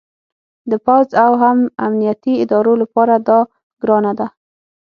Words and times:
د 0.71 0.73
پوځ 0.85 1.07
او 1.23 1.31
هم 1.41 1.57
امنیتي 1.85 2.33
ادارو 2.43 2.73
لپاره 2.83 3.15
دا 3.27 3.39
ګرانه 3.81 4.13
ده 4.19 4.27